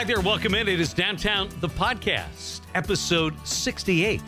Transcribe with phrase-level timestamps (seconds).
[0.00, 0.66] Hi there, welcome in.
[0.66, 4.22] It is Downtown the Podcast, episode 68.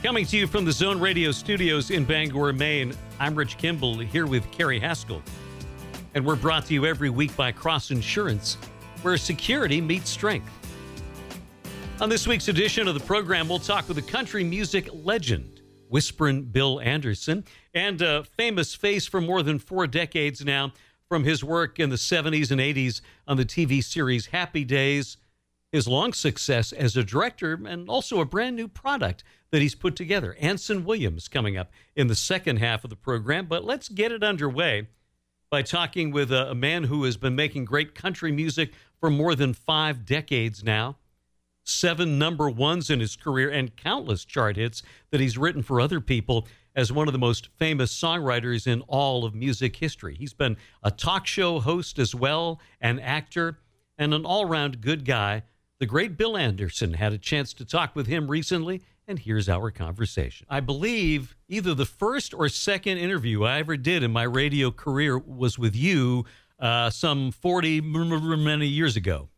[0.00, 4.28] Coming to you from the Zone Radio studios in Bangor, Maine, I'm Rich Kimball here
[4.28, 5.24] with Carrie Haskell.
[6.14, 8.58] And we're brought to you every week by Cross Insurance,
[9.02, 10.52] where security meets strength.
[12.00, 16.44] On this week's edition of the program, we'll talk with a country music legend, Whisperin'
[16.44, 20.72] Bill Anderson, and a famous face for more than four decades now
[21.08, 25.16] from his work in the 70s and 80s on the TV series Happy Days,
[25.72, 29.96] his long success as a director, and also a brand new product that he's put
[29.96, 30.36] together.
[30.38, 33.46] Anson Williams coming up in the second half of the program.
[33.46, 34.88] But let's get it underway
[35.50, 39.34] by talking with a, a man who has been making great country music for more
[39.34, 40.96] than five decades now
[41.68, 46.00] seven number ones in his career, and countless chart hits that he's written for other
[46.00, 46.46] people
[46.78, 50.14] as one of the most famous songwriters in all of music history.
[50.14, 53.58] He's been a talk show host as well, an actor,
[53.98, 55.42] and an all round good guy.
[55.80, 59.72] The great Bill Anderson had a chance to talk with him recently, and here's our
[59.72, 60.46] conversation.
[60.48, 65.18] I believe either the first or second interview I ever did in my radio career
[65.18, 66.26] was with you
[66.60, 69.30] uh, some 40 many years ago.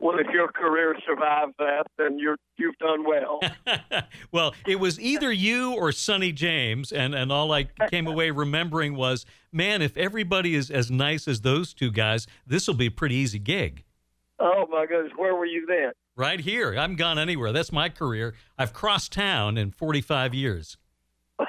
[0.00, 3.40] Well, if your career survived that, then you're you've done well.
[4.32, 8.96] well, it was either you or Sonny James, and and all I came away remembering
[8.96, 12.90] was, man, if everybody is as nice as those two guys, this will be a
[12.90, 13.84] pretty easy gig.
[14.40, 15.92] Oh my goodness, where were you then?
[16.16, 16.74] Right here.
[16.76, 17.52] I'm gone anywhere.
[17.52, 18.34] That's my career.
[18.58, 20.76] I've crossed town in 45 years.
[21.38, 21.48] well,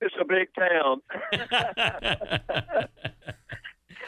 [0.00, 1.00] it's a big town.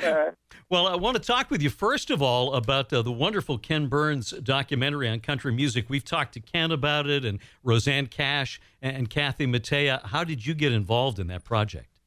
[0.72, 3.88] well, I want to talk with you first of all about uh, the wonderful Ken
[3.88, 5.90] Burns documentary on country music.
[5.90, 10.02] We've talked to Ken about it, and Rosanne Cash and, Kathy Mattea.
[10.02, 11.98] How did you get involved in that project?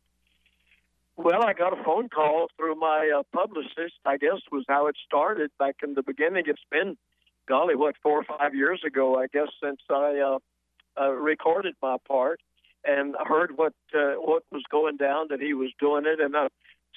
[1.16, 4.00] Well, I got a phone call through my uh, publicist.
[4.04, 6.46] I guess was how it started back in the beginning.
[6.48, 6.98] It's been,
[7.48, 10.40] golly, what four or five years ago, I guess, since I
[10.98, 12.42] uh, uh, recorded my part
[12.84, 16.48] and heard what uh, what was going down that he was doing it, and I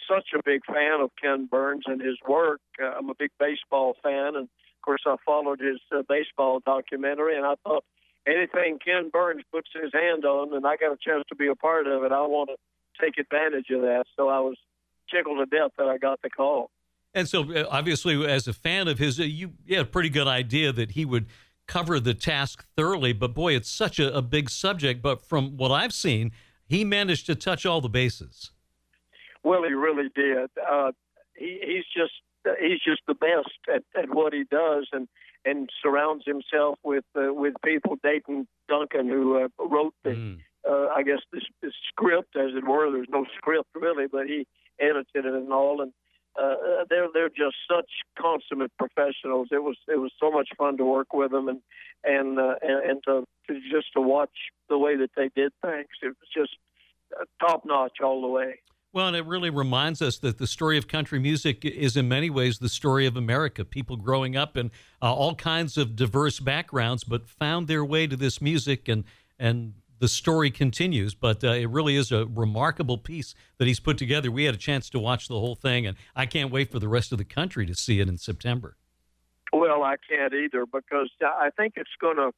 [0.09, 2.61] such a big fan of Ken Burns and his work.
[2.81, 7.37] Uh, I'm a big baseball fan, and of course, I followed his uh, baseball documentary,
[7.37, 7.85] and I thought
[8.27, 11.55] anything Ken Burns puts his hand on, and I got a chance to be a
[11.55, 12.57] part of it, I want to
[13.05, 14.05] take advantage of that.
[14.17, 14.57] So I was
[15.13, 16.71] tickled to death that I got the call.
[17.15, 20.11] And so, uh, obviously, as a fan of his, uh, you, you had a pretty
[20.11, 21.27] good idea that he would
[21.67, 23.13] cover the task thoroughly.
[23.13, 25.03] But boy, it's such a, a big subject.
[25.03, 26.33] But from what I've seen,
[26.67, 28.53] he managed to touch all the bases.
[29.43, 30.51] Well, he really did.
[30.59, 30.93] Uh,
[31.37, 32.13] he, he's just
[32.61, 35.09] he's just the best at, at what he does, and
[35.45, 37.97] and surrounds himself with uh, with people.
[38.03, 40.39] Dayton Duncan, who uh, wrote the, mm.
[40.69, 42.91] uh, I guess the, the script, as it were.
[42.91, 44.47] There's no script really, but he
[44.81, 45.81] edited it and all.
[45.81, 45.93] And
[46.41, 49.49] uh, they're they're just such consummate professionals.
[49.51, 51.61] It was it was so much fun to work with them, and
[52.05, 54.31] and uh, and, and to, to just to watch
[54.69, 55.89] the way that they did things.
[56.03, 56.57] It was just
[57.19, 58.61] uh, top notch all the way.
[58.93, 62.31] Well, and it really reminds us that the story of country music is, in many
[62.31, 63.65] ways, the story of America.
[63.65, 64.71] People growing up in
[65.03, 69.05] uh, all kinds of diverse backgrounds, but found their way to this music, and
[69.39, 71.15] and the story continues.
[71.15, 74.31] But uh, it really is a remarkable piece that he's put together.
[74.31, 76.89] We had a chance to watch the whole thing, and I can't wait for the
[76.89, 78.77] rest of the country to see it in September.
[79.53, 82.33] Well, I can't either because I think it's going to.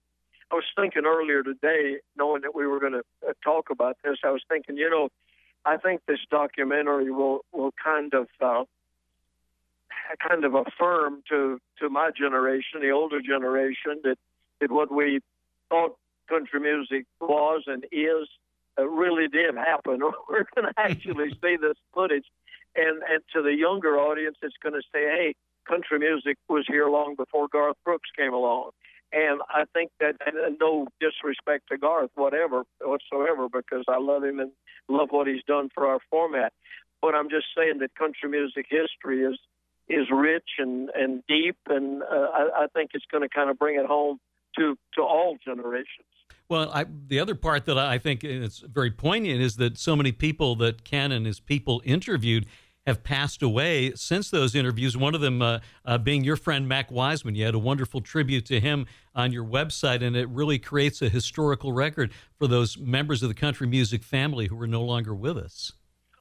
[0.50, 4.16] I was thinking earlier today, knowing that we were going to uh, talk about this,
[4.24, 5.10] I was thinking, you know
[5.64, 8.64] I think this documentary will will kind of uh,
[10.26, 14.16] kind of affirm to to my generation, the older generation, that
[14.60, 15.20] that what we
[15.68, 15.96] thought
[16.28, 18.28] country music was and is
[18.78, 20.00] uh, really did happen.
[20.28, 22.26] We're going to actually see this footage,
[22.74, 25.34] and and to the younger audience, it's going to say, "Hey,
[25.68, 28.70] country music was here long before Garth Brooks came along."
[29.12, 30.16] And I think that,
[30.60, 34.52] no disrespect to Garth, whatever whatsoever, because I love him and
[34.88, 36.52] love what he's done for our format.
[37.02, 39.38] But I'm just saying that country music history is
[39.88, 43.58] is rich and and deep, and uh, I, I think it's going to kind of
[43.58, 44.20] bring it home
[44.58, 46.06] to to all generations.
[46.48, 50.12] Well, I, the other part that I think is very poignant is that so many
[50.12, 52.46] people that Ken and his people interviewed
[52.86, 54.96] have passed away since those interviews.
[54.96, 57.34] One of them uh, uh, being your friend Mac Wiseman.
[57.34, 61.08] You had a wonderful tribute to him on your website, and it really creates a
[61.08, 65.36] historical record for those members of the country music family who are no longer with
[65.36, 65.72] us.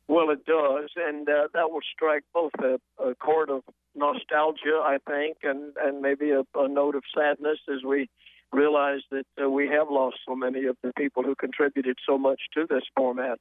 [0.07, 3.61] Well, it does, and uh, that will strike both a, a, chord of
[3.95, 8.09] nostalgia, I think, and and maybe a, a note of sadness as we
[8.51, 12.41] realize that uh, we have lost so many of the people who contributed so much
[12.55, 13.37] to this format.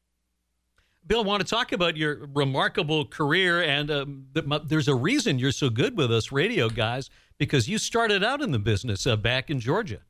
[1.07, 4.27] Bill, I want to talk about your remarkable career, and um,
[4.65, 7.09] there's a reason you're so good with us radio guys
[7.39, 10.01] because you started out in the business uh, back in Georgia.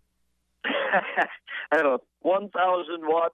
[1.73, 2.51] At a 1,000
[3.03, 3.33] watt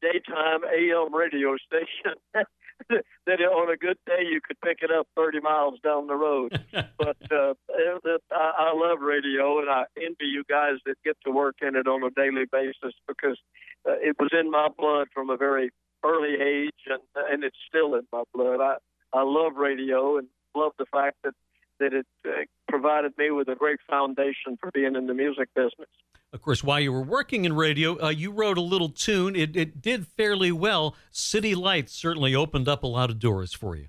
[0.00, 2.18] daytime AM radio station.
[3.26, 6.52] that on a good day you could pick it up 30 miles down the road.
[6.72, 11.30] but uh, it, I, I love radio, and I envy you guys that get to
[11.30, 13.38] work in it on a daily basis because
[13.88, 15.70] uh, it was in my blood from a very
[16.04, 18.60] early age, and and it's still in my blood.
[18.60, 18.76] I
[19.12, 21.34] I love radio and love the fact that
[21.80, 22.30] that it uh,
[22.68, 25.88] provided me with a great foundation for being in the music business.
[26.32, 29.36] Of course, while you were working in radio, uh, you wrote a little tune.
[29.36, 30.96] It, it did fairly well.
[31.12, 33.86] City Lights certainly opened up a lot of doors for you.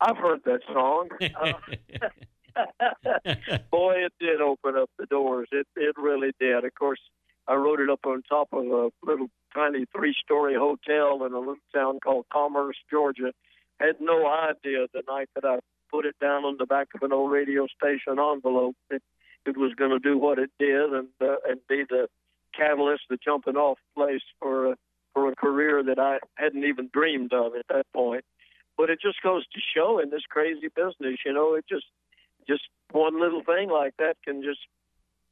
[0.00, 1.08] I've heard that song.
[3.70, 5.48] boy, it did open up the doors.
[5.52, 6.64] It it really did.
[6.64, 7.00] Of course,
[7.46, 11.56] I wrote it up on top of a little tiny three-story hotel in a little
[11.74, 13.32] town called Commerce, Georgia.
[13.80, 15.58] Had no idea the night that I
[15.90, 19.02] put it down on the back of an old radio station envelope that
[19.46, 22.08] it was going to do what it did and uh, and be the
[22.56, 24.76] catalyst, the jumping off place for a,
[25.14, 28.24] for a career that I hadn't even dreamed of at that point.
[28.76, 31.86] But it just goes to show in this crazy business, you know, it just
[32.48, 34.60] just one little thing like that can just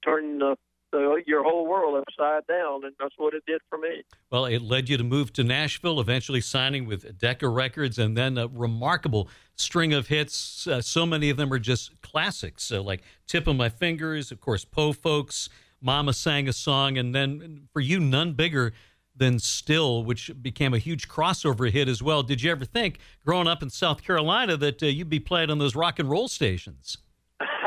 [0.05, 0.57] turn the
[0.93, 4.03] the, your whole world upside down, and that's what it did for me.
[4.31, 8.39] Well, it led you to move to Nashville, eventually signing with Decca Records, and then
[8.39, 10.67] a remarkable string of hits.
[10.67, 14.41] Uh, so many of them are just classics, so like "Tip of My Fingers," of
[14.41, 15.49] course, "Po Folks,"
[15.81, 18.73] "Mama Sang a Song," and then for you, none bigger
[19.19, 22.23] than Still, which became a huge crossover hit as well.
[22.23, 25.59] Did you ever think, growing up in South Carolina, that uh, you'd be playing on
[25.59, 26.99] those rock and roll stations?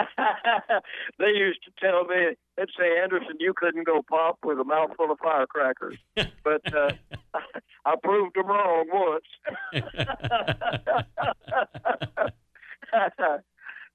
[1.19, 5.11] they used to tell me, they'd say, Anderson, you couldn't go pop with a mouthful
[5.11, 5.97] of firecrackers.
[6.15, 6.91] but uh,
[7.85, 9.25] I proved them wrong once.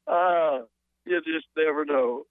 [0.06, 0.58] uh,
[1.06, 2.26] you just never know.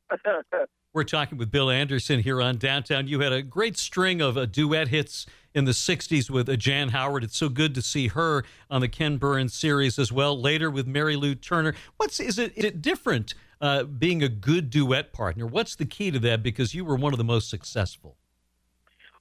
[0.94, 3.08] We're talking with Bill Anderson here on Downtown.
[3.08, 6.90] You had a great string of uh, duet hits in the 60s with uh, Jan
[6.90, 7.24] Howard.
[7.24, 10.40] It's so good to see her on the Ken Burns series as well.
[10.40, 11.74] Later with Mary Lou Turner.
[11.98, 13.34] What's is it, is it different
[13.64, 15.48] uh, being a good duet partner?
[15.48, 16.44] What's the key to that?
[16.44, 18.18] Because you were one of the most successful.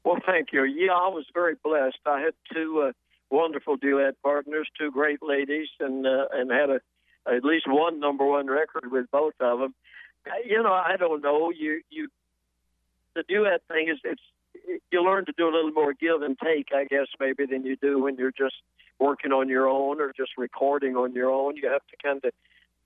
[0.04, 0.64] Well, thank you.
[0.64, 2.00] Yeah, I was very blessed.
[2.04, 2.92] I had two uh,
[3.30, 6.80] wonderful duet partners, two great ladies, and uh, and had a
[7.24, 9.74] at least one number one record with both of them.
[10.44, 11.52] You know, I don't know.
[11.56, 12.08] You you
[13.14, 14.22] the duet thing is it's
[14.90, 17.76] you learn to do a little more give and take, I guess, maybe than you
[17.76, 18.56] do when you're just
[18.98, 21.56] working on your own or just recording on your own.
[21.56, 22.32] You have to kind of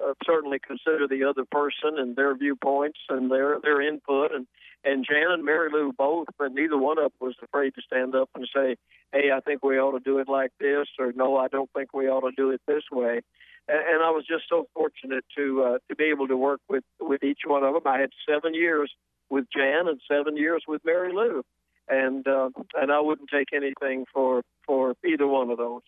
[0.04, 4.46] uh, certainly consider the other person and their viewpoints and their their input and
[4.84, 8.14] and Jan and Mary Lou both, but neither one of them was afraid to stand
[8.14, 8.76] up and say,
[9.12, 11.93] "Hey, I think we ought to do it like this," or "No, I don't think
[11.93, 13.20] we ought to do it this way."
[13.69, 16.84] And, and I was just so fortunate to uh, to be able to work with
[17.00, 17.82] with each one of them.
[17.87, 18.93] I had seven years
[19.28, 21.43] with Jan and seven years with Mary Lou,
[21.88, 25.82] and uh, and I wouldn't take anything for for either one of those.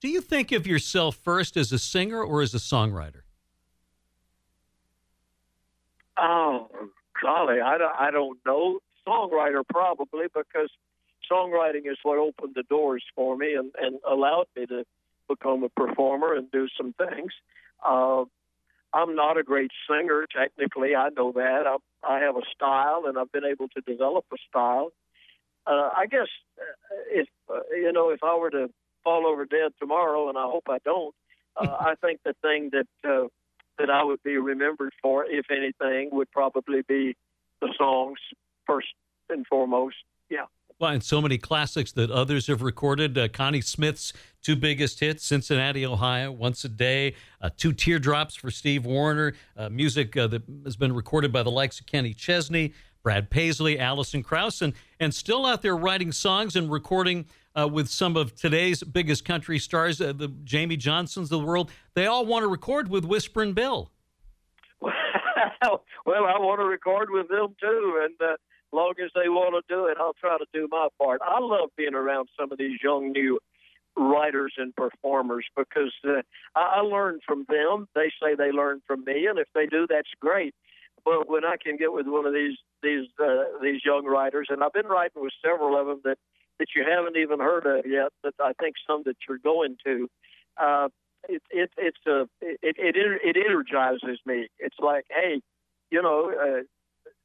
[0.00, 3.23] Do you think of yourself first as a singer or as a songwriter?
[6.16, 6.68] Oh,
[7.22, 8.78] golly, I don't, I don't know.
[9.06, 10.70] Songwriter probably because
[11.30, 14.84] songwriting is what opened the doors for me and, and allowed me to
[15.28, 17.32] become a performer and do some things.
[17.84, 18.24] Uh,
[18.92, 20.94] I'm not a great singer technically.
[20.94, 21.66] I know that.
[21.66, 24.92] I, I have a style, and I've been able to develop a style.
[25.66, 26.28] Uh, I guess
[26.58, 28.70] uh, if uh, you know, if I were to
[29.02, 31.14] fall over dead tomorrow, and I hope I don't,
[31.56, 33.26] uh, I think the thing that uh,
[33.78, 37.16] that I would be remembered for, if anything, would probably be
[37.60, 38.18] the songs
[38.66, 38.88] first
[39.28, 39.96] and foremost.
[40.30, 40.46] Yeah.
[40.78, 43.16] Well, and so many classics that others have recorded.
[43.16, 44.12] Uh, Connie Smith's
[44.42, 49.68] two biggest hits, Cincinnati, Ohio, Once a Day, uh, Two Teardrops for Steve Wariner, uh,
[49.68, 54.22] music uh, that has been recorded by the likes of Kenny Chesney, Brad Paisley, Alison
[54.22, 57.26] Krauss, and, and still out there writing songs and recording
[57.58, 61.70] uh, with some of today's biggest country stars, uh, the Jamie Johnsons of the world.
[61.94, 63.90] They all want to record with Whisperin' Bill.
[64.80, 68.36] well, I want to record with them too, and uh,
[68.72, 71.20] long as they want to do it, I'll try to do my part.
[71.24, 73.38] I love being around some of these young new
[73.96, 76.22] writers and performers because uh,
[76.54, 77.88] I, I learn from them.
[77.94, 80.54] They say they learn from me, and if they do, that's great.
[81.04, 84.62] But when I can get with one of these these uh, these young writers, and
[84.62, 86.18] I've been writing with several of them that
[86.58, 90.08] that you haven't even heard of yet, but I think some that you're going to.
[90.56, 90.88] Uh,
[91.28, 94.48] it, it, it's a it, it it energizes me.
[94.58, 95.40] It's like, hey,
[95.90, 96.62] you know, uh,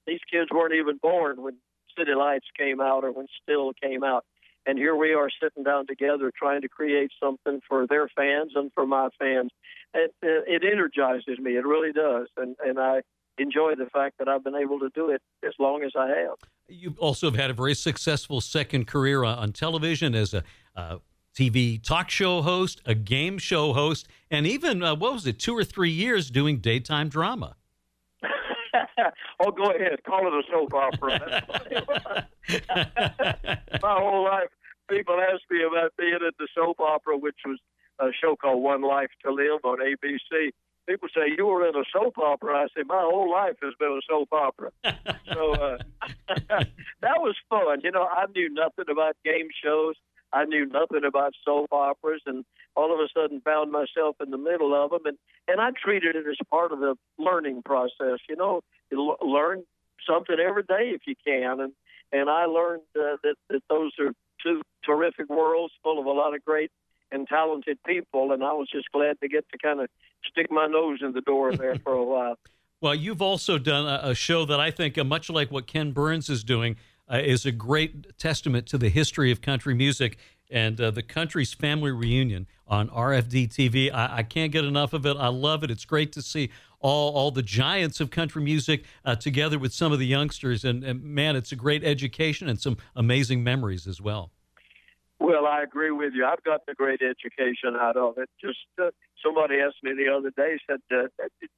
[0.07, 1.57] these kids weren't even born when
[1.97, 4.23] City Lights came out or when Still came out,
[4.65, 8.71] and here we are sitting down together trying to create something for their fans and
[8.73, 9.51] for my fans.
[9.93, 11.57] It, it energizes me.
[11.57, 13.01] It really does, and and I
[13.39, 16.37] enjoy the fact that I've been able to do it as long as I have.
[16.67, 20.43] You also have had a very successful second career on television as a
[20.75, 20.97] uh,
[21.35, 25.57] TV talk show host, a game show host, and even uh, what was it, two
[25.57, 27.55] or three years doing daytime drama.
[29.39, 31.45] oh, go ahead, call it a soap opera.
[33.81, 34.49] My whole life,
[34.89, 37.59] people ask me about being at the soap opera, which was
[37.99, 40.51] a show called One Life to Live on ABC
[40.87, 42.63] people say you were in a soap opera.
[42.63, 44.71] I say my whole life has been a soap opera.
[45.33, 45.77] so uh,
[47.01, 47.81] that was fun.
[47.83, 49.95] You know, I knew nothing about game shows.
[50.31, 52.45] I knew nothing about soap operas, and
[52.75, 55.01] all of a sudden found myself in the middle of them.
[55.05, 55.17] And
[55.47, 58.19] and I treated it as part of the learning process.
[58.29, 59.63] You know, you learn
[60.07, 61.59] something every day if you can.
[61.59, 61.73] And
[62.11, 64.11] and I learned uh, that that those are
[64.43, 66.71] two terrific worlds full of a lot of great
[67.11, 69.89] and talented people, and I was just glad to get to kind of
[70.29, 72.35] stick my nose in the door there for a while.
[72.81, 75.91] Well, you've also done a, a show that I think, uh, much like what Ken
[75.91, 76.77] Burns is doing,
[77.11, 80.17] uh, is a great testament to the history of country music
[80.49, 83.93] and uh, the country's family reunion on RFD TV.
[83.93, 85.17] I, I, can't get enough of it.
[85.17, 85.71] I love it.
[85.71, 86.49] It's great to see
[86.79, 90.63] all, all the giants of country music uh, together with some of the youngsters.
[90.63, 94.31] And, and man, it's a great education and some amazing memories as well.
[95.19, 96.25] Well, I agree with you.
[96.25, 98.29] I've gotten a great education out of it.
[98.39, 98.91] Just uh,
[99.23, 101.07] somebody asked me the other day, said, uh,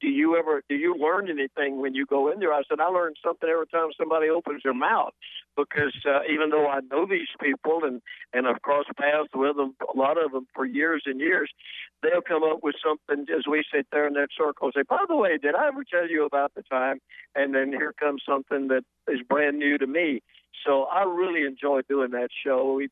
[0.00, 2.86] "Do you ever do you learn anything when you go in there?" I said, "I
[2.86, 5.12] learn something every time somebody opens their mouth."
[5.56, 8.02] Because uh, even though I know these people and
[8.32, 11.50] and I've crossed paths with them, a lot of them for years and years,
[12.02, 14.70] they'll come up with something as we sit there in that circle.
[14.74, 16.98] Say, "By the way, did I ever tell you about the time?"
[17.36, 20.20] And then here comes something that is brand new to me.
[20.66, 22.74] So I really enjoy doing that show.
[22.74, 22.88] We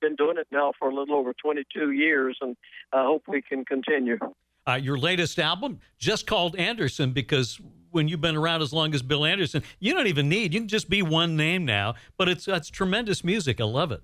[0.00, 2.56] been doing it now for a little over 22 years, and
[2.92, 4.18] I hope we can continue.
[4.68, 7.60] Uh, your latest album, just called Anderson, because
[7.90, 10.68] when you've been around as long as Bill Anderson, you don't even need, you can
[10.68, 13.60] just be one name now, but it's, it's tremendous music.
[13.60, 14.02] I love it.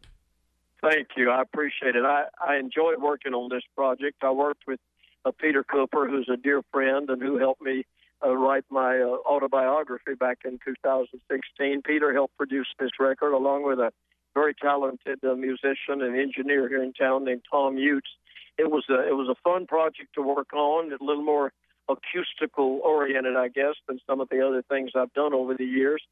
[0.82, 1.30] Thank you.
[1.30, 2.04] I appreciate it.
[2.04, 4.22] I, I enjoyed working on this project.
[4.22, 4.80] I worked with
[5.24, 7.84] uh, Peter Cooper, who's a dear friend and who helped me
[8.24, 11.82] uh, write my uh, autobiography back in 2016.
[11.82, 13.92] Peter helped produce this record along with a
[14.34, 18.08] very talented uh, musician and engineer here in town named Thomm Jutz.
[18.58, 21.52] It was a it was a fun project to work on, a little more
[21.88, 26.02] acoustical oriented, I guess, than some of the other things I've done over the years.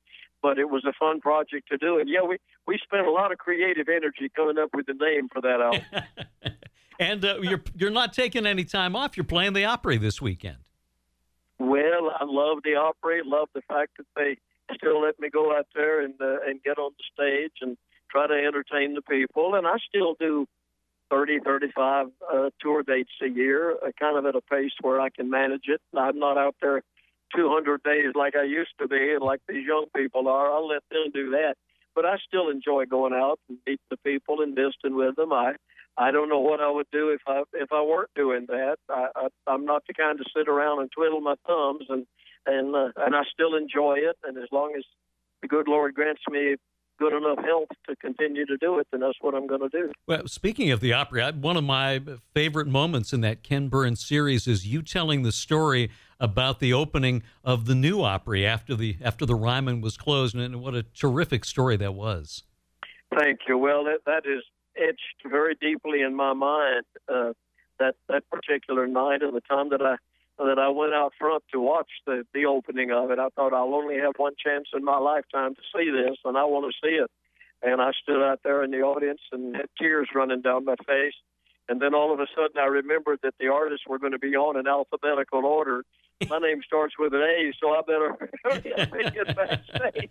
[0.43, 3.31] But it was a fun project to do, and yeah, we we spent a lot
[3.31, 6.55] of creative energy coming up with the name for that album.
[6.99, 9.19] and uh, you're you're not taking any time off.
[9.19, 10.57] You're playing the Opry this weekend.
[11.59, 13.21] Well, I love the Opry.
[13.23, 14.39] Love the fact that they
[14.75, 17.77] still let me go out there and uh, and get on the stage and
[18.11, 20.47] try to entertain the people, and I still do
[21.11, 25.11] 30, 35 uh, tour dates a year, uh, kind of at a pace where I
[25.11, 25.81] can manage it.
[25.97, 26.83] I'm not out there
[27.37, 30.53] 200 days like I used to be, and like these young people are.
[30.53, 31.55] I'll let them do that,
[31.95, 35.33] but I still enjoy going out and meeting the people and visiting with them.
[35.33, 35.55] I
[35.97, 38.77] I don't know what I would do if I if I weren't doing that.
[38.89, 42.07] I, I I'm not the kind to sit around and twiddle my thumbs, and
[42.47, 44.17] and uh, and I still enjoy it.
[44.25, 44.85] And as long as
[45.43, 46.57] the good Lord grants me
[47.01, 49.91] good enough health to continue to do it, then that's what I'm going to do.
[50.07, 52.01] Well, speaking of the Opry, one of my
[52.35, 55.91] favorite moments in that Ken Burns series is you telling the story
[56.21, 60.61] about the opening of the new Opry after the after the Ryman was closed, and
[60.61, 62.45] what a terrific story that was.
[63.19, 63.57] Thank you.
[63.57, 64.45] Well, that that is
[64.77, 66.85] etched very deeply in my mind.
[67.09, 67.33] Uh,
[67.79, 69.97] that that particular night and the time that I
[70.47, 73.19] that I went out front to watch the the opening of it.
[73.19, 76.45] I thought I'll only have one chance in my lifetime to see this, and I
[76.45, 77.11] want to see it.
[77.63, 81.13] And I stood out there in the audience and had tears running down my face.
[81.69, 84.35] And then all of a sudden, I remembered that the artists were going to be
[84.35, 85.85] on in alphabetical order.
[86.29, 88.31] My name starts with an A, so I better
[89.11, 90.11] get backstage.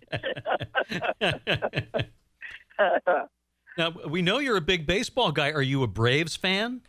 [3.77, 5.51] now we know you're a big baseball guy.
[5.51, 6.81] Are you a Braves fan?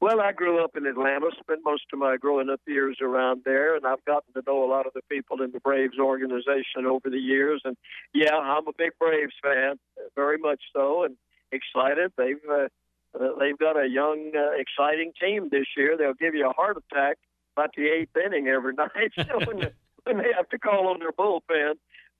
[0.00, 3.76] Well, I grew up in Atlanta, spent most of my growing up years around there,
[3.76, 7.10] and I've gotten to know a lot of the people in the Braves organization over
[7.10, 7.60] the years.
[7.66, 7.76] And
[8.14, 9.78] yeah, I'm a big Braves fan,
[10.16, 11.16] very much so, and
[11.52, 12.12] excited.
[12.16, 12.68] They've uh,
[13.14, 15.96] uh, they've got a young, uh, exciting team this year.
[15.98, 17.18] They'll give you a heart attack
[17.54, 19.12] about the eighth inning every night
[19.46, 19.70] when,
[20.04, 21.74] when they have to call on their bullpen.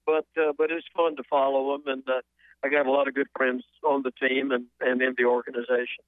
[0.04, 2.20] But uh, but it's fun to follow them, and uh,
[2.62, 6.04] I got a lot of good friends on the team and, and in the organization.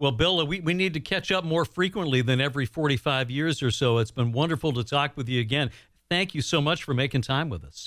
[0.00, 3.70] Well, Bill, we, we need to catch up more frequently than every 45 years or
[3.70, 3.98] so.
[3.98, 5.70] It's been wonderful to talk with you again.
[6.08, 7.86] Thank you so much for making time with us.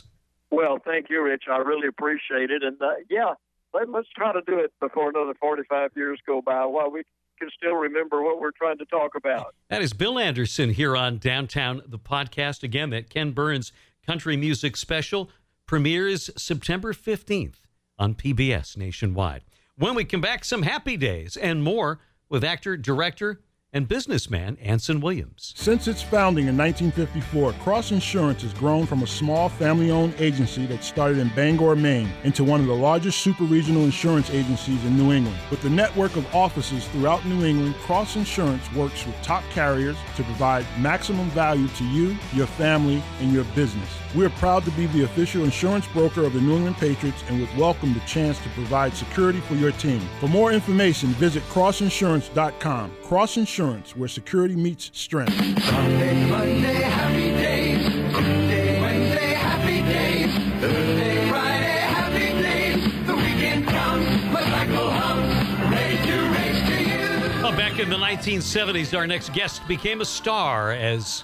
[0.51, 1.45] Well, thank you, Rich.
[1.51, 2.61] I really appreciate it.
[2.61, 3.33] And uh, yeah,
[3.73, 7.01] let, let's try to do it before another 45 years go by while we
[7.39, 9.55] can still remember what we're trying to talk about.
[9.69, 12.61] That is Bill Anderson here on Downtown the podcast.
[12.61, 13.71] Again, that Ken Burns
[14.05, 15.31] country music special
[15.65, 17.55] premieres September 15th
[17.97, 19.41] on PBS nationwide.
[19.75, 21.99] When we come back, some happy days and more
[22.29, 25.51] with actor, director, and businessman Anson Williams.
[25.57, 30.67] Since its founding in 1954, Cross Insurance has grown from a small family owned agency
[30.67, 34.95] that started in Bangor, Maine, into one of the largest super regional insurance agencies in
[34.95, 35.39] New England.
[35.49, 40.23] With the network of offices throughout New England, Cross Insurance works with top carriers to
[40.23, 43.89] provide maximum value to you, your family, and your business.
[44.15, 47.39] We are proud to be the official insurance broker of the New England Patriots and
[47.39, 50.01] would welcome the chance to provide security for your team.
[50.19, 52.91] For more information, visit crossinsurance.com.
[53.03, 55.35] Cross Insurance, where security meets strength.
[55.35, 57.85] Monday, Monday, happy days.
[57.87, 60.61] Tuesday, Wednesday, happy days.
[60.61, 63.07] Thursday, Friday, happy days.
[63.07, 67.41] The weekend comes, my cycle hums, ready to race to you.
[67.41, 71.23] Well, back in the 1970s, our next guest became a star as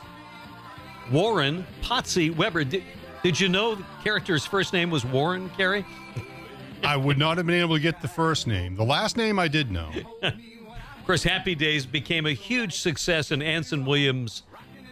[1.11, 2.63] Warren Potsie Weber.
[2.63, 2.83] Did,
[3.23, 5.85] did you know the character's first name was Warren, Carrie?
[6.83, 8.75] I would not have been able to get the first name.
[8.75, 9.91] The last name I did know.
[10.21, 14.43] Of course, Happy Days became a huge success, and Anson Williams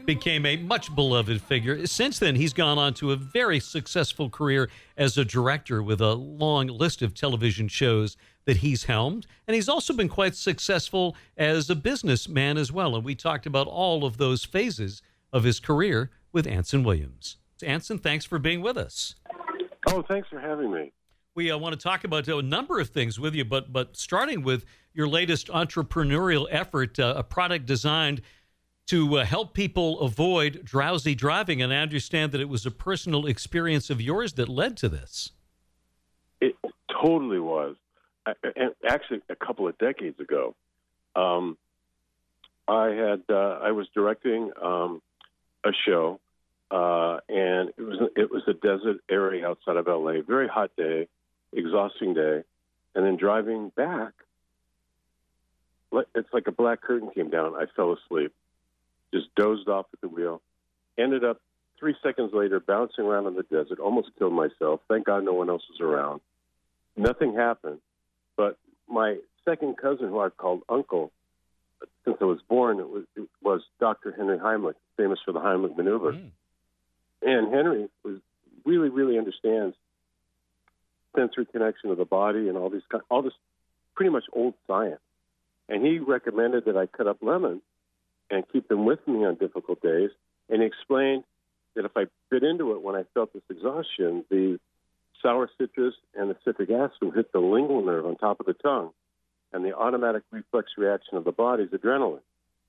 [0.06, 1.86] became a much beloved figure.
[1.86, 6.14] Since then, he's gone on to a very successful career as a director with a
[6.14, 9.28] long list of television shows that he's helmed.
[9.48, 12.96] And he's also been quite successful as a businessman as well.
[12.96, 17.38] And we talked about all of those phases of his career with Anson Williams.
[17.64, 19.16] Anson, thanks for being with us.
[19.88, 20.92] Oh, thanks for having me.
[21.36, 24.44] We uh, want to talk about a number of things with you, but but starting
[24.44, 28.22] with your latest entrepreneurial effort, uh, a product designed
[28.88, 31.62] to uh, help people avoid drowsy driving.
[31.62, 35.32] And I understand that it was a personal experience of yours that led to this.
[36.42, 36.56] It
[37.02, 37.76] totally was.
[38.26, 40.56] I, and actually, a couple of decades ago,
[41.16, 41.58] um,
[42.68, 45.02] I had uh, I was directing um,
[45.66, 46.20] a show,
[46.72, 50.22] uh, and it was it was a desert area outside of LA.
[50.26, 51.08] Very hot day,
[51.54, 52.44] exhausting day,
[52.96, 54.14] and then driving back,
[56.16, 57.56] it's like a black curtain came down.
[57.56, 58.34] I fell asleep,
[59.14, 60.42] just dozed off at the wheel,
[60.98, 61.42] ended up
[61.80, 64.82] three seconds later bouncing around in the desert, almost killed myself.
[64.88, 66.22] Thank God no one else was around.
[66.96, 67.80] Nothing happened,
[68.36, 68.58] but
[68.90, 71.12] my second cousin, who I've called uncle
[72.06, 74.14] since I was born, it was, it was Dr.
[74.16, 76.14] Henry Heimlich, famous for the Heimlich maneuver.
[76.14, 76.30] Mm.
[77.22, 78.20] And Henry was
[78.66, 79.76] really, really understands
[81.16, 83.34] sensory connection of the body and all these all this
[83.96, 85.02] pretty much old science.
[85.68, 87.62] And he recommended that I cut up lemons
[88.30, 90.12] and keep them with me on difficult days.
[90.50, 91.24] And he explained
[91.76, 94.60] that if I bit into it when I felt this exhaustion, the
[95.22, 98.54] sour citrus and the citric acid would hit the lingual nerve on top of the
[98.54, 98.92] tongue,
[99.54, 102.22] and the automatic reflex reaction of the body is adrenaline.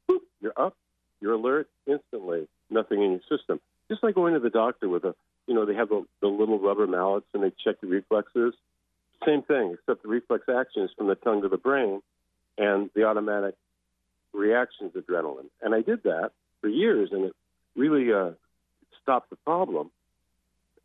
[0.08, 0.76] Boop, you're up,
[1.20, 3.60] you're alert instantly, nothing in your system.
[3.88, 5.14] Just like going to the doctor with a,
[5.46, 8.54] you know, they have the, the little rubber mallets and they check your reflexes.
[9.26, 12.00] Same thing, except the reflex action is from the tongue to the brain,
[12.56, 13.54] and the automatic
[14.32, 15.48] reaction is adrenaline.
[15.60, 17.32] And I did that for years, and it
[17.74, 18.30] really uh,
[19.02, 19.90] stopped the problem.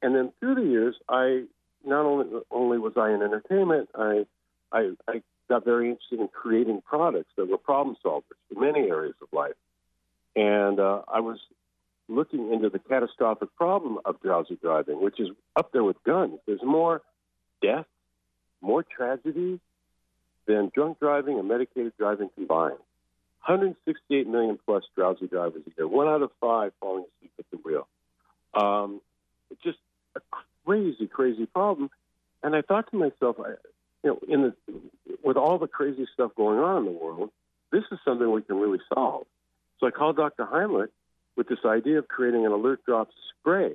[0.01, 1.43] And then through the years, I
[1.86, 4.25] not only only was I in entertainment, I
[4.71, 5.21] I, I
[5.54, 9.54] got very interested in creating products that were problem solvers for many areas of life.
[10.36, 11.38] And uh, I was
[12.08, 16.39] looking into the catastrophic problem of drowsy driving, which is up there with guns.
[16.48, 17.04] There's more
[17.62, 17.86] death,
[18.62, 19.60] more tragedy
[20.48, 22.80] than drunk driving and medicated driving combined.
[23.46, 27.58] 168 million plus drowsy drivers a year, one out of five falling asleep at the
[27.58, 27.88] wheel.
[28.56, 29.02] Um,
[29.52, 29.78] it's just
[30.16, 30.22] a
[30.66, 31.92] crazy, crazy problem.
[32.42, 33.54] And I thought to myself, I,
[34.04, 34.54] you know, in the,
[35.24, 37.30] with all the crazy stuff going on in the world,
[37.72, 39.26] this is something we can really solve.
[39.80, 40.46] So I called Dr.
[40.46, 40.89] Heimlich
[41.36, 43.74] with this idea of creating an alert drop spray,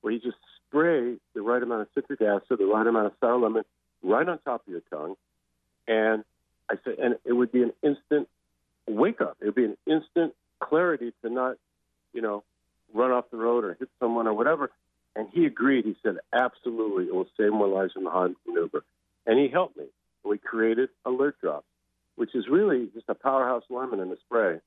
[0.00, 0.36] where you just
[0.68, 3.64] spray the right amount of citric acid, the right amount of sour lemon,
[4.02, 5.14] right on top of your tongue,
[5.86, 6.24] and
[6.70, 8.28] I said, and it would be an instant
[8.88, 9.36] wake up.
[9.40, 11.56] It would be an instant clarity to not,
[12.12, 12.42] you know,
[12.92, 14.70] run off the road or hit someone or whatever.
[15.16, 15.84] And he agreed.
[15.84, 18.82] He said, absolutely, it will save more lives in the Heimlich maneuver.
[19.26, 19.86] And he helped me.
[20.24, 21.66] We created Alert Drops,
[22.16, 24.60] which is really just a powerhouse lemon in a spray.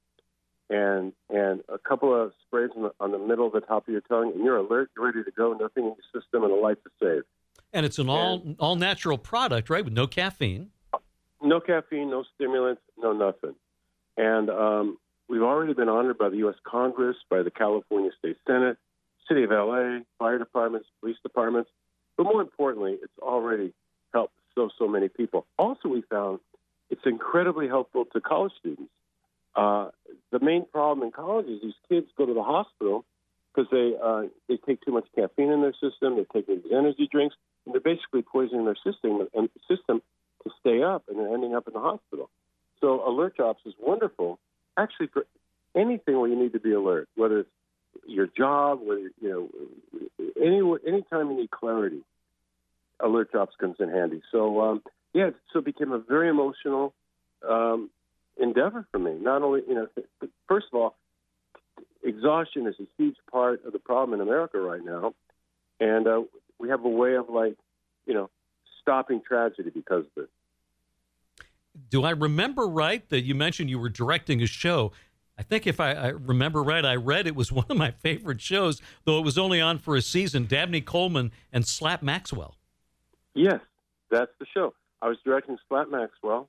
[0.70, 3.92] And and a couple of sprays on the, on the middle of the top of
[3.92, 5.54] your tongue, and you're alert, you're ready to go.
[5.54, 7.26] Nothing in your system, and a life is saved.
[7.72, 10.72] And it's an all and, all natural product, right, with no caffeine.
[11.42, 13.56] No caffeine, no stimulants, no nothing.
[14.18, 14.98] And um,
[15.30, 16.56] we've already been honored by the U.S.
[16.66, 18.78] Congress, by the California State Senate,
[19.28, 21.70] City of LA, fire departments, police departments.
[22.18, 23.74] But more importantly, it's already
[24.14, 25.46] helped so so many people.
[25.58, 26.40] Also, we found
[26.90, 28.92] it's incredibly helpful to college students.
[29.56, 29.90] Uh,
[30.32, 33.06] the main problem in college is these kids go to the hospital
[33.54, 36.16] because they uh, they take too much caffeine in their system.
[36.16, 40.02] They're taking these energy drinks, and they're basically poisoning their system and system
[40.44, 42.30] to stay up, and they're ending up in the hospital.
[42.82, 44.40] So Alert Drops is wonderful,
[44.78, 45.26] actually for
[45.76, 47.50] anything where you need to be alert, whether it's
[48.06, 49.50] your job, whether you know
[50.42, 52.02] any anytime you need clarity.
[53.00, 54.22] Alert Drops comes in handy.
[54.32, 54.84] So um,
[55.14, 56.94] yeah, so it became a very emotional
[57.48, 57.90] um,
[58.38, 59.14] endeavor for me.
[59.20, 59.88] Not only you know,
[60.48, 60.96] first of all,
[62.04, 65.14] exhaustion is a huge part of the problem in America right now,
[65.80, 66.22] and uh,
[66.60, 67.56] we have a way of like,
[68.06, 68.30] you know,
[68.82, 70.30] stopping tragedy because of it.
[71.90, 74.92] Do I remember right that you mentioned you were directing a show?
[75.38, 78.42] I think if I, I, remember right, I read it was one of my favorite
[78.42, 80.46] shows, though it was only on for a season.
[80.46, 82.57] Dabney Coleman and Slap Maxwell.
[83.38, 83.62] Yes,
[84.10, 84.74] that's the show.
[85.02, 86.48] I was directing Slap Maxwell,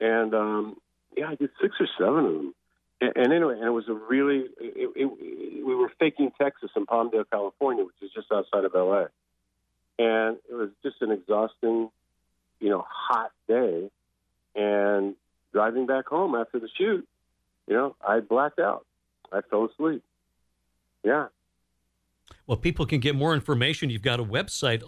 [0.00, 0.76] and um,
[1.16, 2.54] yeah, I did six or seven of them.
[3.00, 6.86] And, and anyway, and it was a really it, it, we were faking Texas in
[6.86, 9.06] Palmdale, California, which is just outside of LA,
[9.98, 11.90] and it was just an exhausting,
[12.60, 13.90] you know, hot day,
[14.54, 15.14] and
[15.52, 17.06] driving back home after the shoot,
[17.66, 18.84] you know, I blacked out.
[19.32, 20.02] I fell asleep.
[21.02, 21.26] Yeah.
[22.46, 23.90] Well, people can get more information.
[23.90, 24.82] You've got a website,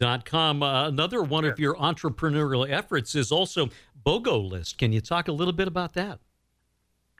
[0.00, 0.62] alertdrops.com.
[0.62, 3.68] Uh, another one of your entrepreneurial efforts is also
[4.04, 4.78] BOGO List.
[4.78, 6.18] Can you talk a little bit about that?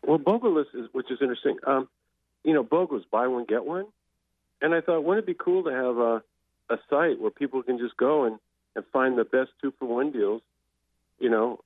[0.03, 1.59] Well, BOGO List is, which is interesting.
[1.66, 1.88] Um,
[2.45, 3.87] you know, BOGO's buy one get one,
[4.62, 6.23] and I thought, wouldn't it be cool to have a
[6.71, 8.38] a site where people can just go and
[8.77, 10.43] and find the best two for one deals,
[11.19, 11.59] you know,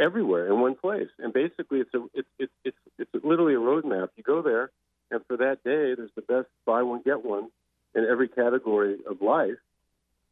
[0.00, 1.08] everywhere in one place.
[1.20, 4.08] And basically, it's a it's it's it's, it's literally a roadmap.
[4.16, 4.70] You go there,
[5.10, 7.50] and for that day, there's the best buy one get one
[7.94, 9.58] in every category of life,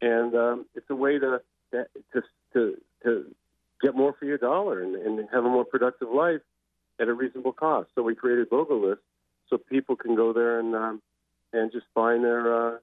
[0.01, 1.41] and um, it's a way to
[1.73, 3.35] to to to
[3.81, 6.41] get more for your dollar and, and have a more productive life
[7.01, 7.91] at a reasonable cost.
[7.95, 9.03] So we created BOGO List
[9.49, 11.03] so people can go there and um,
[11.53, 12.79] and just find their uh,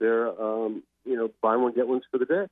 [0.00, 2.46] their um, you know buy one get ones for the day.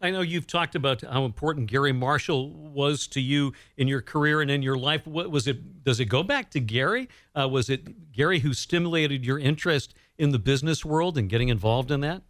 [0.00, 4.40] I know you've talked about how important Garry Marshall was to you in your career
[4.40, 5.06] and in your life.
[5.06, 5.84] What was it?
[5.84, 7.08] Does it go back to Garry?
[7.38, 11.90] Uh, was it Garry who stimulated your interest in the business world and getting involved
[11.90, 12.22] in that?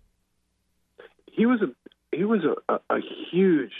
[1.31, 3.73] He was a he was a, a, a huge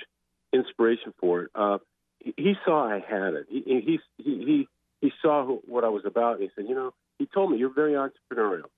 [0.53, 1.51] inspiration for it.
[1.55, 1.79] Uh,
[2.19, 3.47] he, he, saw I had it.
[3.49, 4.69] He he he
[5.01, 6.35] he, saw who, what I was about.
[6.35, 8.69] And he said, you know, he told me you're very entrepreneurial,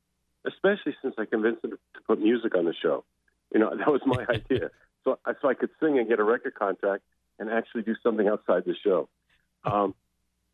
[0.46, 3.04] especially since I convinced him to put music on the show.
[3.52, 4.70] You know, that was my idea.
[5.04, 7.04] So, so I could sing and get a record contract
[7.38, 9.08] and actually do something outside the show.
[9.64, 9.94] Um,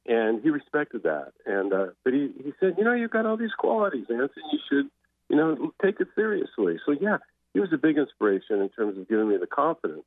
[0.07, 1.33] and he respected that.
[1.46, 4.42] And uh, but he he said, you know, you've got all these qualities, Anson.
[4.53, 4.87] You should,
[5.31, 6.79] you know, take it seriously.
[6.85, 7.18] So yeah,
[7.55, 10.05] he was a big inspiration in terms of giving me the confidence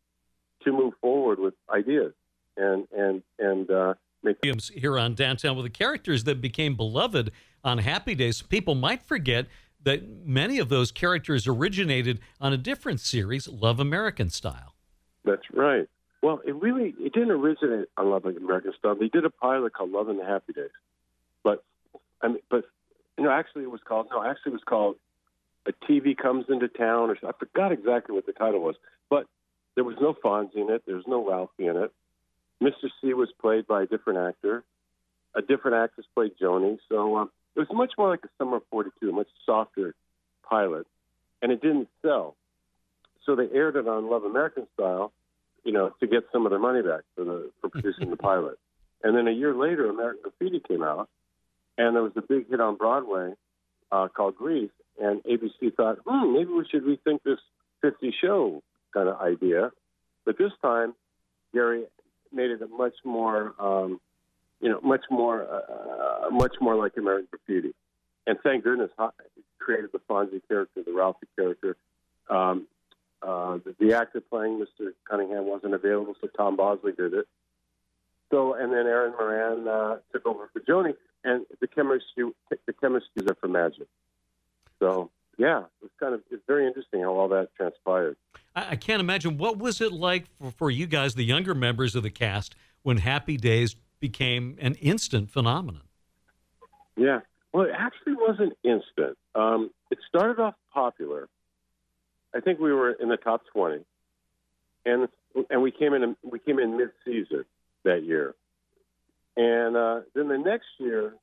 [0.64, 2.14] to move forward with ideas
[2.56, 3.94] and and and uh,
[4.24, 7.32] make Williams here on downtown with the characters that became beloved
[7.64, 8.42] on Happy Days.
[8.42, 9.48] People might forget
[9.84, 14.74] that many of those characters originated on a different series, Love American Style.
[15.24, 15.88] That's right.
[16.22, 18.96] Well, it really it didn't originate on Love American Style.
[18.96, 20.72] They did a pilot called Love and the Happy Days,
[21.44, 21.64] but
[22.22, 22.66] I mean, but
[23.18, 24.96] you know, actually it was called no, actually it was called
[25.68, 28.76] a TV comes into town, or I forgot exactly what the title was,
[29.78, 30.82] there was no Fonzie in it.
[30.88, 31.94] There was no Ralphie in it.
[32.62, 32.90] Mr.
[33.00, 34.64] C was played by a different actor.
[35.36, 36.80] A different actress played Joanie.
[36.90, 39.94] So um, it was much more like a Summer of 42, a much softer
[40.50, 40.88] pilot,
[41.44, 42.36] and it didn't sell.
[43.24, 45.14] So they aired it on Love American Style,
[45.64, 48.58] you know, to get some of their money back for the for producing the pilot.
[49.04, 51.08] And then a year later, American Graffiti came out,
[51.78, 53.34] and there was a big hit on Broadway
[53.92, 54.72] uh, called Grease.
[55.00, 57.38] And ABC thought, hmm, maybe we should rethink this
[57.84, 58.64] 50 show
[58.98, 59.72] kind of idea.
[60.26, 60.94] But this time,
[61.54, 61.86] Garry
[62.32, 64.00] made it a much more um,
[64.60, 67.74] you know, much more, uh, much more like American Graffiti.
[68.26, 68.92] And thank goodness,
[69.36, 71.78] he created the Fonzie character, the Ralphie character.
[72.30, 72.68] Um,
[73.22, 74.92] uh, the, the, actor playing Mr.
[75.10, 77.28] Cunningham wasn't available, so Tom Bosley did it.
[78.30, 83.30] So, and then Erin Moran uh, took over for Joanie, and the chemistry, the chemistries
[83.30, 83.88] are for magic.
[84.80, 88.18] So, yeah, it's kind of it's very interesting how all that transpired.
[88.56, 91.96] I, I can't imagine what was it like for, for you guys, the younger members
[91.96, 95.84] of the cast, when Happy Days became an instant phenomenon.
[96.96, 97.20] Yeah.
[97.54, 99.18] Well, it actually wasn't instant.
[99.36, 101.28] Um, it started off popular.
[102.36, 103.84] I think we were in the top 20.
[104.86, 105.08] And
[105.50, 107.46] and we came in we came in mid-season
[107.84, 108.34] that year.
[109.36, 111.14] And uh, then the next year,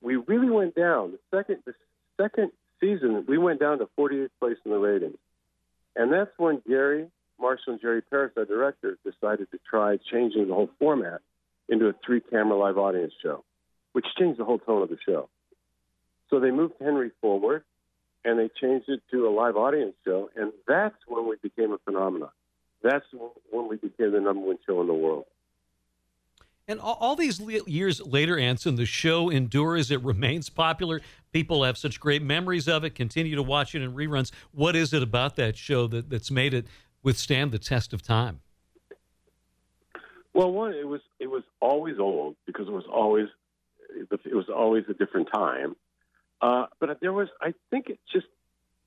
[0.00, 1.12] we really went down.
[1.12, 1.74] The second the
[2.20, 5.18] second season, we went down to 48th place in the ratings.
[5.96, 7.08] And that's when Garry
[7.40, 11.20] Marshall and Jerry Paris, our director, decided to try changing the whole format
[11.68, 13.44] into a three camera live audience show,
[13.92, 15.28] which changed the whole tone of the show.
[16.28, 17.64] So they moved Henry forward
[18.24, 21.78] and they changed it to a live audience show, and that's when we became a
[21.78, 22.28] phenomenon.
[22.82, 23.04] That's
[23.50, 25.24] when we became the number one show in the world.
[26.70, 29.90] And all, all these le- years later, Anson, the show endures.
[29.90, 31.00] It remains popular.
[31.32, 34.30] People have such great memories of it, continue to watch it in reruns.
[34.52, 36.68] What is it about that show that, that's made it
[37.02, 38.38] withstand the test of time?
[40.32, 43.26] Well, one, it was it was always old because it was always
[44.24, 45.74] it was always a different time.
[46.40, 48.26] Uh, but there was, I think, it's just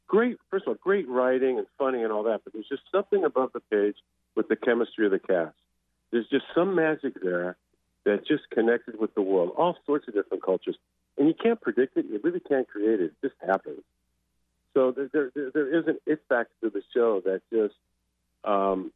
[0.08, 0.38] great.
[0.50, 2.46] First of all, great writing and funny and all that.
[2.46, 3.98] But there's just something above the page
[4.36, 5.56] with the chemistry of the cast.
[6.12, 7.58] There's just some magic there
[8.06, 10.78] that just connected with the world, all sorts of different cultures,
[11.18, 12.06] and you can't predict it.
[12.06, 13.06] You really can't create it.
[13.06, 13.82] It just happens.
[14.74, 17.76] So there, there, there is an it factor to the show that just
[18.44, 18.92] um,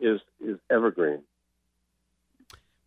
[0.00, 1.22] is is evergreen.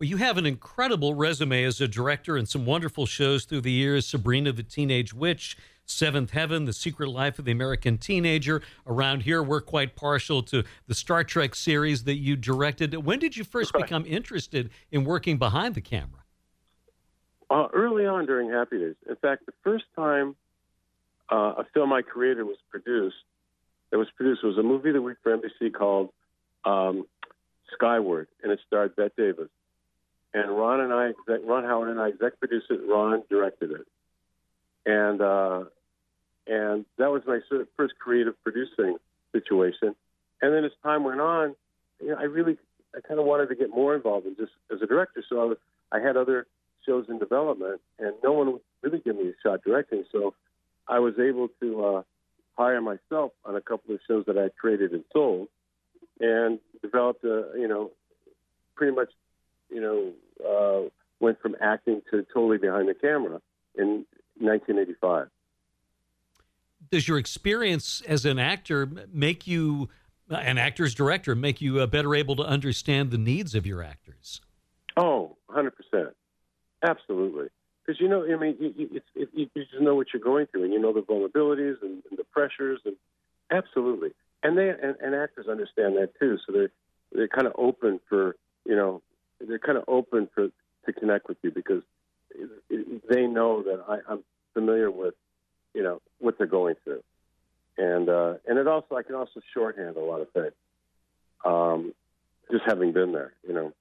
[0.02, 3.72] Well, you have an incredible resume as a director and some wonderful shows through the
[3.72, 8.64] years Sabrina the Teenage Witch, Seventh Heaven, The Secret Life of the American Teenager.
[8.88, 12.96] Around here, we're quite partial to the Star Trek series that you directed.
[13.06, 13.84] When did you first Right.
[13.84, 16.24] become interested in working behind the camera?
[17.52, 18.96] Uh, early on during Happy Days.
[19.08, 20.36] In fact, the first time
[21.32, 23.24] uh, a film I created was produced,
[23.92, 26.10] that was produced, was a movie the week for NBC called
[26.66, 27.06] um,
[27.76, 29.50] Skyward, and it starred Bette Davis.
[30.34, 31.12] And Ron and I,
[31.46, 32.80] Ron Howard and I exec produced it.
[32.88, 33.88] Ron directed it,
[34.86, 35.64] and uh,
[36.48, 38.98] and that was my sort of first creative producing
[39.34, 39.96] situation.
[40.42, 41.56] And then as time went on,
[42.02, 42.58] you know, I really,
[42.96, 45.24] I kind of wanted to get more involved in just as a director.
[45.30, 45.58] So I, was,
[45.92, 46.48] I had other
[46.86, 50.04] shows in development, and no one would really give me a shot directing.
[50.12, 50.34] So
[50.88, 52.02] I was able to uh,
[52.58, 55.48] hire myself on a couple of shows that I created and sold,
[56.20, 57.92] and developed a, you know,
[58.76, 59.10] pretty much,
[59.72, 60.12] you know,
[60.46, 63.42] uh, went from acting to totally behind the camera
[63.76, 64.06] in
[64.40, 65.28] 1985.
[66.90, 69.90] Does your experience as an actor make you,
[70.30, 74.42] an actor's director, make you uh, better able to understand the needs of your actors?
[74.98, 75.72] Oh, 100%.
[76.84, 77.48] Absolutely.
[77.86, 80.66] Because, you know, I mean, you, it, you you just know what you're going through
[80.66, 82.80] and you know the vulnerabilities and, and the pressures.
[82.86, 82.96] and
[83.52, 84.10] Absolutely.
[84.44, 86.38] And they and, and actors understand that too.
[86.46, 86.72] So they're,
[87.12, 89.02] they're kind of open for, you know,
[89.48, 90.50] they're kind of open for
[90.86, 91.84] to connect with you because
[93.10, 94.24] they know that I, I'm
[94.54, 95.14] familiar with,
[95.74, 97.04] you know, what they're going through.
[97.78, 100.54] And uh, and it also I can also shorthand a lot of things,
[101.46, 101.94] um,
[102.52, 103.74] just having been there, you know.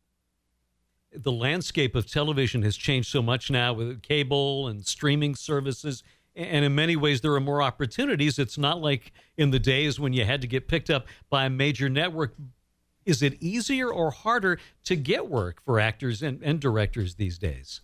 [1.12, 6.02] the landscape of television has changed so much now with cable and streaming services.
[6.36, 8.38] And in many ways, there are more opportunities.
[8.38, 11.50] It's not like in the days when you had to get picked up by a
[11.50, 12.34] major network.
[13.06, 17.80] Is it easier or harder to get work for actors and, and directors these days?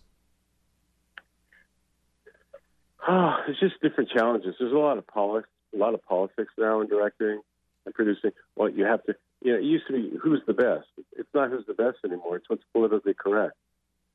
[3.07, 4.55] Oh, it's just different challenges.
[4.59, 7.41] There's a lot of politics, a lot of politics now in directing
[7.85, 8.31] and producing.
[8.55, 10.87] Well, you have to, you know, it used to be who's the best.
[11.15, 12.35] It's not who's the best anymore.
[12.35, 13.55] It's what's politically correct,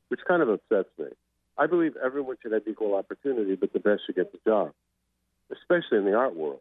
[0.09, 1.07] which kind of upsets me.
[1.57, 4.73] I believe everyone should have equal opportunity, but the best should get the job,
[5.51, 6.61] especially in the art world.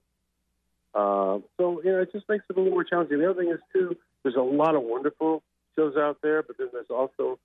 [0.94, 3.20] Uh, so, you know, it just makes it a little more challenging.
[3.20, 5.44] The other thing is, too, there's a lot of wonderful
[5.76, 7.40] shows out there, but then there's also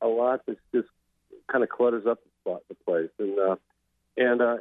[0.00, 0.88] a lot that just
[1.50, 3.10] kind of clutters up the, spot, the place.
[3.18, 3.56] And, uh,
[4.16, 4.56] and uh,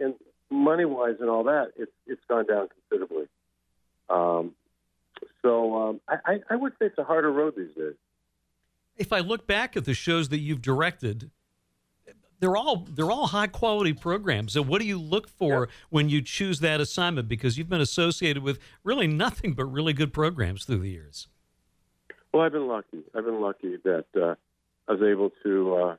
[0.00, 0.14] and
[0.50, 3.26] money wise and all that, it's it's gone down considerably.
[4.10, 4.52] Um,
[5.42, 7.94] so um, I, I- I would say it's a harder road these days.
[8.96, 11.30] If I look back at the shows that you've directed,
[12.40, 14.52] they're all they're all high quality programs.
[14.52, 17.28] So what do you look for when you choose that assignment?
[17.28, 21.28] Because you've been associated with really nothing but really good programs through the years.
[22.32, 23.02] Well, I've been lucky.
[23.14, 24.34] I've been lucky that uh,
[24.88, 25.96] I was able to, uh,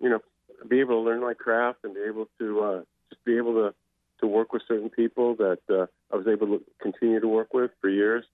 [0.00, 0.20] you know,
[0.68, 3.74] be able to learn my craft and be able to uh, just be able to
[4.20, 7.70] to work with certain people that uh, I was able to continue to work with
[7.80, 8.24] for years.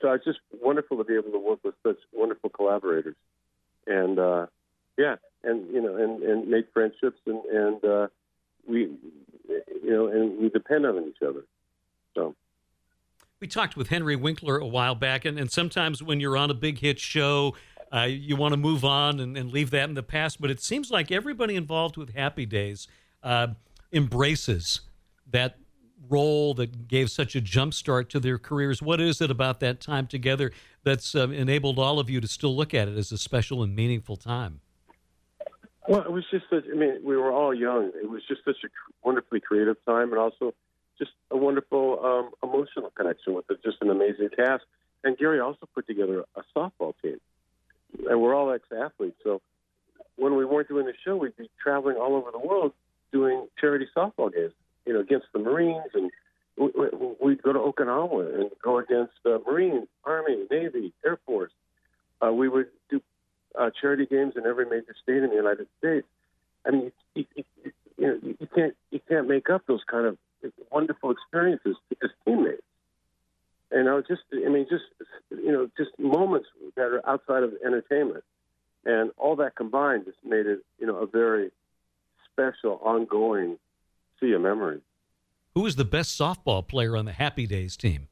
[0.00, 3.16] So it's just wonderful to be able to work with such wonderful collaborators,
[3.86, 4.46] and uh,
[4.98, 8.08] yeah, and you know, and, and make friendships, and and uh,
[8.68, 8.80] we,
[9.48, 11.44] you know, and we depend on each other.
[12.14, 12.34] So.
[13.40, 16.54] We talked with Henry Winkler a while back, and, and sometimes when you're on a
[16.54, 17.54] big hit show,
[17.94, 20.40] uh, you want to move on and, and leave that in the past.
[20.40, 22.88] But it seems like everybody involved with Happy Days
[23.22, 23.48] uh,
[23.92, 24.80] embraces
[25.30, 25.56] that
[26.08, 28.82] role that gave such a jump start to their careers.
[28.82, 30.50] What is it about that time together
[30.82, 33.74] that's um, enabled all of you to still look at it as a special and
[33.76, 34.60] meaningful time?
[35.88, 37.92] Well, it was just such, I mean, we were all young.
[37.94, 38.68] It was just such a
[39.02, 40.52] wonderfully creative time and also
[40.98, 43.62] just a wonderful um, emotional connection with it.
[43.64, 44.64] Just an amazing cast.
[45.02, 47.18] And Garry also put together a softball team,
[48.06, 49.16] and we're all ex-athletes.
[49.24, 49.40] So
[50.16, 52.72] when we weren't doing the show, we'd be traveling all over the world
[53.10, 54.52] doing charity softball games,
[54.84, 56.10] you know, against the Marines, and
[56.56, 61.52] we- we- we'd go to Okinawa and go against uh, Marines, Army, Navy, Air Force.
[62.20, 63.00] Uh, we would do
[63.56, 66.06] uh, charity games in every major state in the United States.
[66.66, 70.06] I mean, you, you, you, you know, you can't you can't make up those kind
[70.06, 70.18] of
[70.70, 72.62] wonderful experiences as teammates.
[73.70, 74.84] And I was just, I mean, just
[75.30, 78.24] you know, just moments that are outside of entertainment,
[78.84, 81.50] and all that combined just made it, you know, a very
[82.32, 83.58] special, ongoing
[84.20, 84.80] sea of memories.
[85.54, 88.08] Who was the best softball player on the Happy Days team?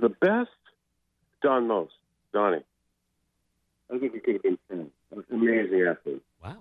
[0.00, 0.50] The best,
[1.42, 1.92] Don Most,
[2.32, 2.64] Donnie.
[3.92, 4.90] I think he could have been ten.
[5.30, 6.22] Amazing athlete.
[6.44, 6.56] Wow.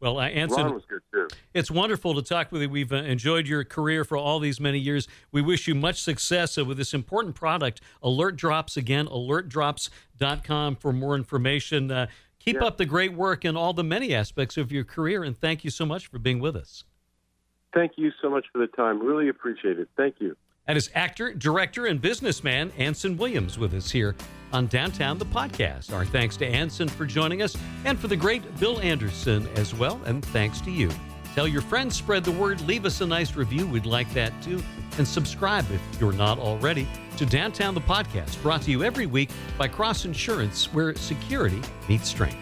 [0.00, 1.28] Well, uh, Anson, Ron was good too.
[1.52, 2.70] it's wonderful to talk with you.
[2.70, 5.06] We've uh, enjoyed your career for all these many years.
[5.30, 8.76] We wish you much success uh, with this important product, Alert Drops.
[8.78, 11.90] Again, alertdrops.com for more information.
[11.90, 12.06] Uh,
[12.38, 12.64] keep Yeah.
[12.66, 15.70] up the great work in all the many aspects of your career, and thank you
[15.70, 16.84] so much for being with us.
[17.74, 19.02] Thank you so much for the time.
[19.02, 19.88] Really appreciate it.
[19.96, 20.34] Thank you.
[20.66, 24.14] That is actor, director, and businessman Anson Williams with us here
[24.52, 25.92] on Downtown the Podcast.
[25.92, 30.00] Our thanks to Anson for joining us and for the great Bill Anderson as well.
[30.04, 30.90] And thanks to you.
[31.34, 33.66] Tell your friends, spread the word, leave us a nice review.
[33.66, 34.62] We'd like that too.
[34.98, 39.30] And subscribe if you're not already to Downtown the Podcast, brought to you every week
[39.56, 42.38] by Cross Insurance, where security meets strength.